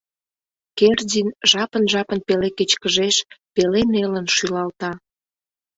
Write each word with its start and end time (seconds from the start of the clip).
Кердин 0.77 1.27
жапын-жапын 1.51 2.19
пеле 2.27 2.49
кечкыжеш, 2.57 3.15
пеле 3.53 3.81
нелын 3.93 4.27
шӱлалта. 4.35 4.91